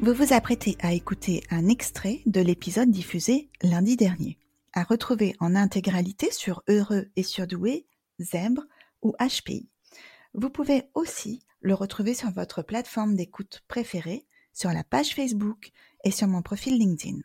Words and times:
Vous 0.00 0.14
vous 0.14 0.32
apprêtez 0.32 0.76
à 0.78 0.92
écouter 0.92 1.42
un 1.50 1.68
extrait 1.68 2.20
de 2.24 2.40
l'épisode 2.40 2.88
diffusé 2.88 3.50
lundi 3.62 3.96
dernier, 3.96 4.38
à 4.72 4.84
retrouver 4.84 5.34
en 5.40 5.56
intégralité 5.56 6.30
sur 6.30 6.62
Heureux 6.68 7.08
et 7.16 7.24
Surdoué, 7.24 7.84
Zèbre 8.20 8.62
ou 9.02 9.16
HPI. 9.18 9.68
Vous 10.34 10.50
pouvez 10.50 10.84
aussi 10.94 11.42
le 11.60 11.74
retrouver 11.74 12.14
sur 12.14 12.30
votre 12.30 12.62
plateforme 12.62 13.16
d'écoute 13.16 13.64
préférée, 13.66 14.24
sur 14.52 14.70
la 14.70 14.84
page 14.84 15.16
Facebook 15.16 15.72
et 16.04 16.12
sur 16.12 16.28
mon 16.28 16.42
profil 16.42 16.78
LinkedIn. 16.78 17.18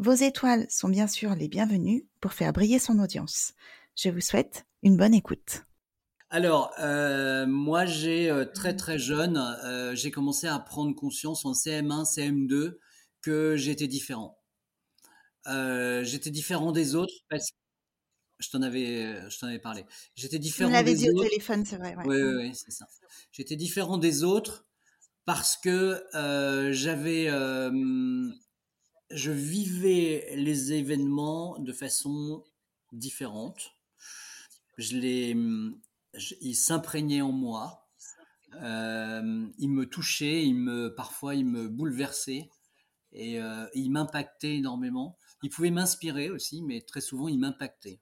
Vos 0.00 0.12
étoiles 0.12 0.66
sont 0.68 0.88
bien 0.88 1.06
sûr 1.06 1.36
les 1.36 1.46
bienvenues 1.46 2.08
pour 2.20 2.32
faire 2.32 2.52
briller 2.52 2.80
son 2.80 2.98
audience. 2.98 3.54
Je 3.94 4.08
vous 4.08 4.20
souhaite 4.20 4.66
une 4.82 4.96
bonne 4.96 5.14
écoute. 5.14 5.62
Alors, 6.34 6.72
euh, 6.78 7.46
moi, 7.46 7.84
j'ai 7.84 8.30
euh, 8.30 8.46
très 8.46 8.74
très 8.74 8.98
jeune, 8.98 9.36
euh, 9.36 9.94
j'ai 9.94 10.10
commencé 10.10 10.46
à 10.46 10.58
prendre 10.58 10.96
conscience 10.96 11.44
en 11.44 11.52
CM1, 11.52 12.04
CM2 12.04 12.78
que 13.20 13.54
j'étais 13.56 13.86
différent. 13.86 14.38
j'étais 15.44 16.30
différent 16.30 16.72
des 16.72 16.94
autres 16.94 17.12
parce 17.28 17.50
que 17.50 17.56
je 18.38 18.48
t'en 18.48 18.62
avais, 18.62 19.30
je 19.30 19.38
t'en 19.38 19.48
avais 19.48 19.58
parlé. 19.58 19.84
J'étais 20.14 20.38
différent 20.38 20.70
des 20.82 20.92
autres. 20.92 21.00
dit 21.00 21.10
au 21.10 21.22
téléphone, 21.22 21.66
c'est 21.66 21.76
vrai. 21.76 21.94
Oui, 22.06 22.16
oui, 22.16 22.34
oui, 22.36 22.54
c'est 22.54 22.72
ça. 22.72 22.86
J'étais 23.30 23.56
différent 23.56 23.98
des 23.98 24.24
autres 24.24 24.64
parce 25.26 25.58
que 25.58 26.02
j'avais, 26.72 27.26
je 29.10 29.30
vivais 29.30 30.32
les 30.34 30.72
événements 30.72 31.58
de 31.58 31.74
façon 31.74 32.42
différente. 32.90 33.76
Je 34.78 34.96
les, 34.96 35.36
il 36.40 36.54
s'imprégnaient 36.54 37.22
en 37.22 37.32
moi. 37.32 37.88
Euh, 38.62 39.46
il 39.58 39.70
me 39.70 39.86
touchait, 39.86 40.44
il 40.44 40.54
me, 40.54 40.94
parfois 40.94 41.34
il 41.34 41.46
me 41.46 41.68
bouleversait 41.68 42.50
et 43.12 43.40
euh, 43.40 43.66
il 43.74 43.90
m'impactait 43.90 44.56
énormément. 44.56 45.16
Il 45.42 45.50
pouvait 45.50 45.70
m'inspirer 45.70 46.30
aussi, 46.30 46.62
mais 46.62 46.82
très 46.82 47.00
souvent 47.00 47.28
il 47.28 47.38
m'impactait. 47.38 48.00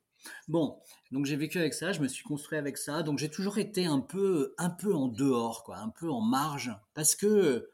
Bon, 0.48 0.78
donc 1.12 1.26
j'ai 1.26 1.36
vécu 1.36 1.58
avec 1.58 1.74
ça, 1.74 1.92
je 1.92 2.00
me 2.00 2.08
suis 2.08 2.24
construit 2.24 2.58
avec 2.58 2.76
ça, 2.76 3.02
donc 3.02 3.18
j'ai 3.18 3.30
toujours 3.30 3.58
été 3.58 3.86
un 3.86 4.00
peu, 4.00 4.54
un 4.58 4.70
peu 4.70 4.94
en 4.94 5.08
dehors, 5.08 5.64
quoi, 5.64 5.78
un 5.78 5.88
peu 5.88 6.10
en 6.10 6.20
marge, 6.20 6.72
parce 6.94 7.14
que 7.14 7.70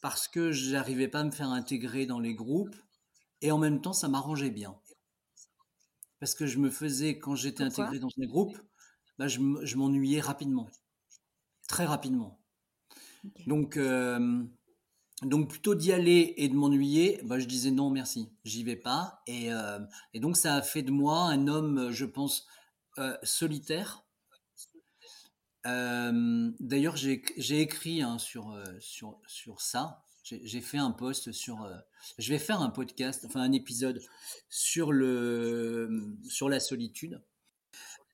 parce 0.00 0.28
que 0.28 0.52
j'arrivais 0.52 1.08
pas 1.08 1.20
à 1.20 1.24
me 1.24 1.30
faire 1.30 1.48
intégrer 1.48 2.06
dans 2.06 2.20
les 2.20 2.34
groupes, 2.34 2.76
et 3.42 3.50
en 3.50 3.58
même 3.58 3.80
temps 3.80 3.92
ça 3.92 4.08
m'arrangeait 4.08 4.50
bien, 4.50 4.78
parce 6.18 6.34
que 6.34 6.46
je 6.46 6.58
me 6.58 6.70
faisais 6.70 7.18
quand 7.18 7.34
j'étais 7.34 7.64
intégré 7.64 7.98
dans 7.98 8.08
les 8.16 8.26
groupes, 8.26 8.58
bah, 9.18 9.28
je, 9.28 9.76
m'ennuyais 9.76 10.20
rapidement, 10.20 10.68
très 11.68 11.84
rapidement. 11.84 12.40
Donc, 13.46 13.76
euh, 13.76 14.42
donc 15.22 15.48
plutôt 15.48 15.74
d'y 15.74 15.92
aller 15.92 16.34
et 16.36 16.48
de 16.48 16.54
m'ennuyer, 16.54 17.20
bah, 17.24 17.38
je 17.38 17.46
disais 17.46 17.70
non 17.70 17.90
merci, 17.90 18.32
j'y 18.44 18.64
vais 18.64 18.76
pas. 18.76 19.22
Et, 19.26 19.52
euh, 19.52 19.78
et, 20.12 20.20
donc 20.20 20.36
ça 20.36 20.56
a 20.56 20.62
fait 20.62 20.82
de 20.82 20.90
moi 20.90 21.20
un 21.22 21.46
homme, 21.46 21.90
je 21.90 22.04
pense, 22.04 22.46
euh, 22.98 23.16
solitaire. 23.22 24.04
D'ailleurs, 25.64 26.96
j'ai 26.96 27.60
écrit 27.60 28.02
hein, 28.02 28.18
sur, 28.18 28.62
sur, 28.80 29.20
sur 29.26 29.60
ça. 29.62 30.02
J'ai 30.22 30.60
fait 30.60 30.78
un 30.78 30.90
post 30.90 31.32
sur. 31.32 31.66
je 32.18 32.32
vais 32.32 32.38
faire 32.38 32.60
un 32.60 32.70
podcast, 32.70 33.24
enfin 33.26 33.40
un 33.40 33.52
épisode 33.52 34.02
sur, 34.50 34.92
le, 34.92 36.18
sur 36.28 36.50
la 36.50 36.60
solitude. 36.60 37.22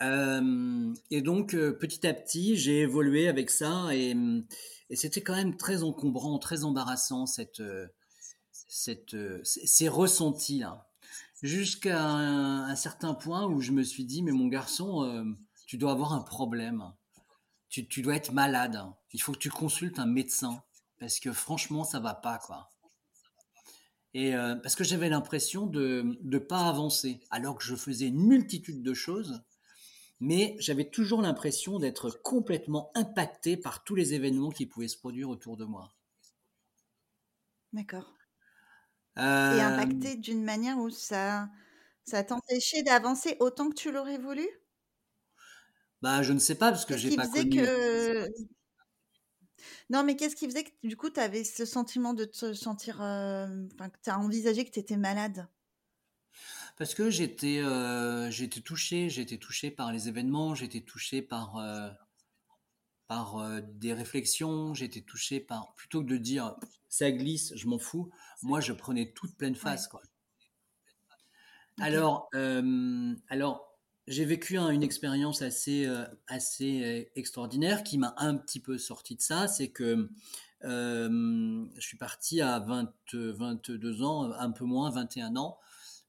Euh, 0.03 0.95
et 1.11 1.21
donc, 1.21 1.55
euh, 1.55 1.73
petit 1.73 2.07
à 2.07 2.15
petit, 2.15 2.57
j'ai 2.57 2.81
évolué 2.81 3.29
avec 3.29 3.51
ça 3.51 3.95
et, 3.95 4.17
c'était 4.93 5.21
quand 5.21 5.37
même 5.37 5.57
très 5.57 5.85
encombrant, 5.85 6.39
très 6.39 6.65
embarrassant, 6.65 7.27
euh, 7.61 7.87
ces 9.45 9.89
ressentis-là. 9.89 10.89
Jusqu'à 11.43 12.03
un, 12.03 12.75
certain 12.75 13.15
point 13.15 13.47
où 13.47 13.61
je 13.61 13.71
me 13.71 13.85
suis 13.85 14.05
dit, 14.05 14.23
mais 14.23 14.33
mon 14.33 14.49
garçon, 14.49 15.35
tu 15.67 15.79
dois 15.79 15.93
avoir 15.93 16.13
un 16.13 16.23
problème. 16.23 16.93
Tu, 17.69 17.87
tu, 17.87 18.03
dois 18.03 18.17
être 18.17 18.33
malade. 18.33 18.83
Il 19.13 19.23
faut 19.23 19.33
que 19.33 19.39
tu 19.39 19.49
consultes 19.49 20.01
un 20.01 20.07
médecin. 20.07 20.61
Parce 20.99 21.21
que 21.21 21.33
franchement, 21.33 21.85
ça 21.85 22.01
va 22.01 22.15
pas, 22.15 22.39
quoi. 22.39 22.69
Et 24.13 24.33
parce 24.61 24.75
que 24.75 24.83
j'avais 24.83 25.09
l'impression 25.09 25.67
de 25.67 26.19
ne 26.21 26.39
pas 26.39 26.69
avancer, 26.69 27.21
alors 27.31 27.57
que 27.57 27.65
je 27.65 27.77
faisais 27.77 28.09
une 28.09 28.27
multitude 28.27 28.83
de 28.83 28.93
choses 28.93 29.41
mais 30.21 30.55
j'avais 30.59 30.89
toujours 30.89 31.23
l'impression 31.23 31.79
d'être 31.79 32.11
complètement 32.11 32.91
impacté 32.95 33.57
par 33.57 33.85
tous 33.85 33.95
les 33.95 34.15
événements 34.15 34.51
qui 34.51 34.67
pouvaient 34.67 34.89
se 34.89 34.99
produire 34.99 35.31
autour 35.31 35.57
de 35.57 35.65
moi. 35.65 35.95
D'accord. 37.73 38.15
Et 39.17 39.21
euh, 39.21 39.61
impacté 39.61 40.17
d'une 40.17 40.45
manière 40.45 40.79
où 40.79 40.91
ça, 40.91 41.49
ça 42.05 42.23
t'empêchait 42.23 42.83
d'avancer 42.83 43.37
autant 43.41 43.71
que 43.71 43.75
tu 43.75 43.91
l'aurais 43.91 44.19
voulu? 44.19 44.47
Bah, 46.03 46.23
je 46.23 46.33
ne 46.33 46.39
sais 46.39 46.55
pas 46.55 46.71
parce 46.71 46.85
que 46.85 46.97
j'ai 46.97 47.15
pas 47.17 47.29
connu. 47.29 47.63
Que... 47.63 48.29
Non, 49.91 50.05
mais 50.05 50.17
qu'est-ce 50.17 50.37
qui 50.37 50.47
faisait 50.47 50.65
que 50.65 50.71
du 50.85 50.97
coup, 50.97 51.11
tu 51.11 51.21
avais 51.21 51.45
ce 51.45 51.65
sentiment 51.65 52.15
de 52.15 52.25
te 52.25 52.55
sentir. 52.55 53.03
Euh, 53.03 53.47
que 53.79 53.99
tu 54.03 54.11
as 54.11 54.19
envisagé 54.19 54.65
que 54.65 54.71
tu 54.71 54.79
étais 54.79 54.97
malade? 54.97 55.49
Parce 56.81 56.95
que 56.95 57.11
j'étais 57.11 57.59
euh, 57.59 58.31
j'étais 58.31 58.63
touché, 58.63 59.11
j'étais 59.11 59.37
touché 59.37 59.71
par 59.71 59.93
les 59.93 60.09
événements, 60.09 60.55
j'étais 60.55 60.81
touché 60.81 61.21
par 61.21 61.59
euh, 61.59 61.91
par 63.07 63.37
euh, 63.37 63.61
des 63.61 63.93
réflexions, 63.93 64.73
j'étais 64.73 65.03
touché 65.03 65.41
par 65.41 65.75
plutôt 65.75 66.01
que 66.03 66.09
de 66.09 66.17
dire 66.17 66.57
ça 66.89 67.13
glisse, 67.13 67.53
je 67.55 67.69
m'en 67.69 67.79
fous. 67.79 68.11
Moi, 68.43 68.63
je 68.63 68.73
prenais 68.73 69.13
toute 69.13 69.37
pleine 69.37 69.57
face 69.57 69.89
quoi. 69.89 70.01
Alors 71.83 72.31
alors 73.29 73.77
j'ai 74.07 74.25
vécu 74.25 74.57
une 74.57 74.83
expérience 74.83 75.43
assez 75.43 75.87
assez 76.29 77.11
extraordinaire 77.15 77.85
qui 77.85 77.99
m'a 77.99 78.15
un 78.17 78.39
petit 78.39 78.59
peu 78.59 78.79
sorti 78.79 79.17
de 79.17 79.21
ça, 79.21 79.49
c'est 79.49 79.69
que 79.69 80.09
je 80.63 81.61
suis 81.79 81.99
parti 81.99 82.41
à 82.41 82.59
20, 82.59 82.91
22 83.13 84.03
ans, 84.03 84.33
un 84.33 84.51
peu 84.51 84.65
moins, 84.65 84.89
21 84.89 85.37
ans, 85.37 85.59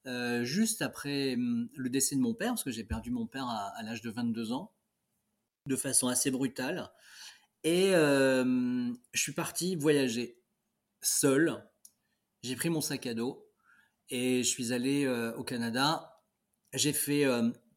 euh, 0.08 0.44
juste 0.44 0.82
après 0.82 1.36
hum, 1.36 1.70
le 1.76 1.90
décès 1.90 2.16
de 2.16 2.22
mon 2.22 2.34
père, 2.34 2.50
parce 2.50 2.64
que 2.64 2.72
j'ai 2.72 2.84
perdu 2.84 3.12
mon 3.12 3.28
père 3.28 3.48
à, 3.48 3.82
l'âge 3.84 4.02
de 4.02 4.10
22 4.10 4.52
ans, 4.52 4.74
de 5.68 5.76
façon 5.76 6.08
assez 6.08 6.32
brutale. 6.32 6.92
Et 7.64 7.94
euh, 7.94 8.92
je 9.14 9.22
suis 9.22 9.34
parti 9.34 9.76
voyager 9.76 10.42
seul. 11.02 11.64
J'ai 12.44 12.56
pris 12.56 12.70
mon 12.70 12.82
sac 12.82 13.06
à 13.06 13.14
dos 13.14 13.48
et 14.10 14.44
je 14.44 14.50
suis 14.50 14.74
allé 14.74 15.06
euh, 15.06 15.36
au 15.36 15.44
Canada. 15.44 16.24
J'ai 16.74 16.94
fait 16.94 17.26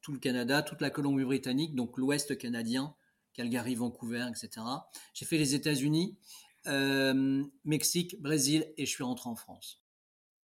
tout 0.00 0.12
le 0.12 0.18
Canada, 0.18 0.62
toute 0.62 0.80
la 0.80 0.88
Colombie-Britannique, 0.88 1.74
donc 1.74 1.98
l'Ouest 1.98 2.38
canadien, 2.38 2.94
Calgary, 3.32 3.74
Vancouver, 3.74 4.28
etc. 4.30 4.64
J'ai 5.14 5.26
fait 5.26 5.36
les 5.36 5.56
États-Unis, 5.56 6.16
Mexique, 7.64 8.22
Brésil 8.22 8.72
et 8.76 8.86
je 8.86 8.90
suis 8.90 9.02
rentré 9.02 9.28
en 9.28 9.34
France. 9.34 9.83